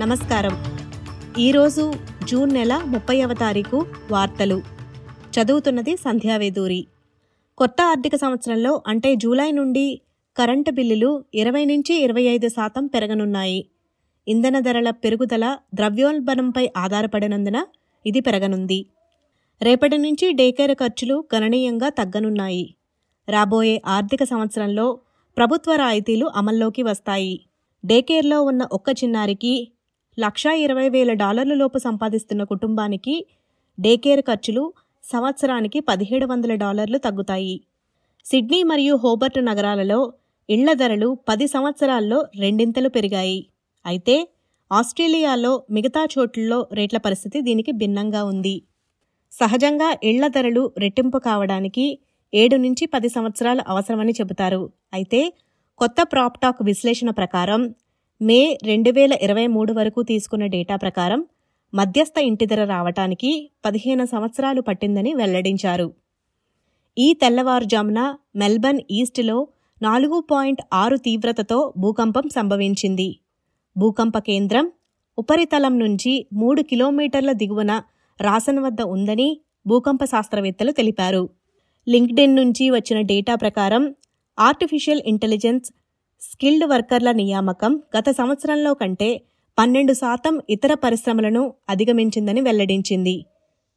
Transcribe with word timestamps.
నమస్కారం. 0.00 0.64
ఈరోజు 1.38 1.92
జూన్ 2.24 2.50
నెల 2.50 2.82
ముప్పైవ 2.86 3.32
తారీఖు 3.32 3.86
వార్తలు. 4.10 4.62
చదువుతున్నది 5.36 5.96
సంధ్యావేదూరి 5.96 6.86
కొత్త 7.58 7.76
ఆర్థిక 7.82 8.16
సంవత్సరంలో 8.16 8.82
అంటే 8.86 9.14
జూలై 9.14 9.50
నుండి 9.50 10.00
కరెంటు 10.36 10.70
బిల్లులు 10.70 11.24
ఇరవై 11.34 11.64
నుంచి 11.64 12.02
ఇరవై 12.02 12.22
ఐదు 12.22 12.48
శాతం 12.48 12.86
పెరగనున్నాయి. 12.86 13.66
ఇంధన 14.28 14.58
ధరల 14.58 14.90
పెరుగుదల 14.90 15.58
ద్రవ్యోల్బణంపై 15.74 16.70
ఆధారపడినందున 16.76 17.66
ఇది 18.06 18.20
పెరగనుంది. 18.20 18.86
రేపటి 19.62 19.98
నుంచి 19.98 20.32
డేకేర్ 20.32 20.74
ఖర్చులు 20.74 21.24
గణనీయంగా 21.34 21.88
తగ్గనున్నాయి. 21.88 22.74
రాబోయే 23.28 23.82
ఆర్థిక 23.86 24.24
సంవత్సరంలో 24.24 24.98
ప్రభుత్వ 25.36 25.74
రాయితీలు 25.74 26.26
అమల్లోకి 26.26 26.82
వస్తాయి. 26.82 27.40
డేకేర్లో 27.84 28.42
ఉన్న 28.42 28.68
ఒక్క 28.72 28.90
చిన్నారికి 29.04 29.72
లక్షా 30.18 30.52
ఇరవై 30.64 30.86
వేల 30.88 31.10
డాలర్ల 31.12 31.54
లోపు 31.54 31.78
సంపాదిస్తున్న 31.78 32.42
కుటుంబానికి 32.44 33.14
డేకేర్ 33.78 34.22
ఖర్చులు 34.28 34.64
సంవత్సరానికి 35.04 35.78
పదిహేడు 35.80 36.26
వందల 36.26 36.52
డాలర్లు 36.54 36.98
తగ్గుతాయి. 36.98 37.56
సిడ్నీ 38.26 38.60
మరియు 38.62 38.94
హోబర్ట్ 38.96 39.38
నగరాలలో 39.48 40.00
ఇళ్ళ 40.48 40.72
ధరలు 40.72 41.08
పది 41.28 41.46
సంవత్సరాల్లో 41.46 42.18
రెండింతలు 42.38 42.88
పెరిగాయి. 42.88 43.38
అయితే 43.84 44.16
ఆస్ట్రేలియాలో 44.70 45.52
మిగతా 45.70 46.02
చోట్లలో 46.14 46.58
రేట్ల 46.78 46.98
పరిస్థితి 46.98 47.40
దీనికి 47.40 47.72
భిన్నంగా 47.72 48.22
ఉంది. 48.24 48.56
సహజంగా 49.32 49.88
ఇళ్ళ 50.10 50.26
ధరలు 50.26 50.62
రెట్టింపు 50.78 51.18
కావడానికి 51.18 51.86
ఏడు 52.32 52.56
నుంచి 52.56 52.86
పది 52.86 53.08
సంవత్సరాలు 53.08 53.62
అవసరమని 53.68 54.14
చెబుతారు. 54.20 54.62
అయితే 54.92 55.20
కొత్త 55.80 56.00
ప్రాప్టాక్ 56.12 56.60
విశ్లేషణ 56.62 57.10
ప్రకారం 57.10 57.62
మే 58.20 58.58
రెండు 58.64 58.90
వేల 58.90 59.12
ఇరవై 59.22 59.46
మూడు 59.46 59.72
వరకు 59.72 60.02
తీసుకున్న 60.02 60.46
డేటా 60.46 60.76
ప్రకారం 60.76 61.24
మధ్యస్థ 61.74 62.18
ఇంటి 62.18 62.46
ధర 62.46 62.64
రావటానికి 62.64 63.50
పదిహేను 63.64 64.04
సంవత్సరాలు 64.04 64.60
పట్టిందని 64.60 65.14
వెల్లడించారు. 65.14 65.94
ఈ 66.98 67.14
తెల్లవారుజామున 67.14 68.16
మెల్బర్న్ 68.36 68.80
ఈస్ట్లో 68.90 69.48
నాలుగు 69.82 70.20
పాయింట్ 70.20 70.62
ఆరు 70.72 70.96
తీవ్రతతో 70.96 71.72
భూకంపం 71.78 72.28
సంభవించింది. 72.28 73.18
భూకంప 73.76 74.18
కేంద్రం 74.18 74.72
ఉపరితలం 75.18 75.78
నుంచి 75.78 76.26
మూడు 76.32 76.62
కిలోమీటర్ల 76.62 77.32
దిగువన 77.32 77.82
రాసన్ 78.20 78.58
వద్ద 78.58 78.82
ఉందని 78.82 79.40
భూకంప 79.66 80.04
శాస్త్రవేత్తలు 80.04 80.72
తెలిపారు. 80.72 81.30
లింక్డెన్ 81.88 82.36
నుంచి 82.36 82.70
వచ్చిన 82.70 83.00
డేటా 83.00 83.34
ప్రకారం 83.34 83.94
ఆర్టిఫిషియల్ 84.38 85.02
ఇంటెలిజెన్స్ 85.06 85.72
స్కిల్డ్ 86.20 86.64
వర్కర్ల 86.64 87.12
నియామకం 87.12 87.82
గత 87.98 88.10
సంవత్సరంలో 88.10 88.74
కంటే 88.74 89.22
పన్నెండు 89.58 89.92
శాతం 89.92 90.40
ఇతర 90.50 90.74
పరిశ్రమలను 90.74 91.54
అధిగమించిందని 91.68 92.40
వెల్లడించింది. 92.40 93.26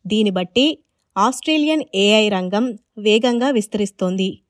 దీని 0.07 0.29
బట్టి 0.29 0.77
ఆస్ట్రేలియన్ 1.17 1.83
ఏఐ 1.95 2.29
రంగం 2.29 2.77
వేగంగా 2.97 3.49
విస్తరిస్తోంది. 3.49 4.41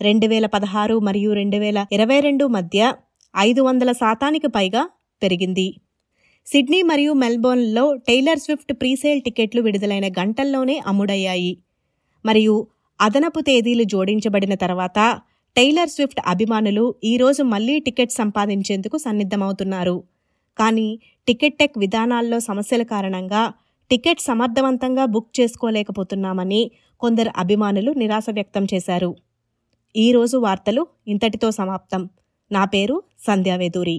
రెండు 0.00 0.26
వేల 0.26 0.46
పదహారు 0.46 0.98
మరియు 0.98 1.32
రెండు 1.32 1.56
వేల 1.56 1.86
ఇరవై 1.92 2.20
రెండు 2.20 2.44
మధ్య 2.46 2.94
ఐదు 3.36 3.60
వందల 3.60 3.92
శాతానికి 3.92 4.46
పైగా 4.46 4.88
పెరిగింది. 5.22 5.74
సిడ్నీ 6.46 6.82
మరియు 6.82 7.12
మెల్బోర్న్లో 7.12 7.94
టైలర్ 7.94 8.38
స్విఫ్ట్ 8.38 8.72
ప్రీసేల్ 8.72 9.22
టికెట్లు 9.22 9.62
విడుదలైన 9.62 10.08
గంటల్లోనే 10.08 10.82
అమ్ముడయ్యాయి. 10.86 11.58
మరియు 12.26 12.66
అదనపు 13.00 13.40
తేదీలు 13.40 13.82
జోడించబడిన 13.82 14.54
తర్వాత 14.54 15.20
టైలర్ 15.58 15.88
స్విఫ్ట్ 15.88 16.20
అభిమానులు 16.26 16.94
ఈరోజు 17.04 17.42
మళ్ళీ 17.42 17.80
టికెట్ 17.80 18.12
సంపాదించేందుకు 18.12 18.96
సన్నిద్ధమవుతున్నారు. 18.98 20.04
కానీ 20.58 21.00
టికెట్ 21.26 21.58
టెక్ 21.58 21.78
విధానాల్లో 21.78 22.40
సమస్యల 22.40 22.82
కారణంగా 22.82 23.52
టికెట్ 23.90 24.20
సమర్థవంతంగా 24.20 25.04
బుక్ 25.04 25.40
చేసుకోలేకపోతున్నామని 25.40 26.70
కొందరు 27.00 27.30
అభిమానులు 27.36 27.92
నిరాశ 27.92 28.26
వ్యక్తం 28.30 28.66
చేశారు. 28.74 29.16
ఈరోజు 29.96 30.36
వార్తలు 30.36 30.86
ఇంతటితో 31.08 31.50
సమాప్తం. 31.50 32.08
నా 32.52 32.64
పేరు 32.64 33.02
సంధ్యావేదూరి. 33.26 33.98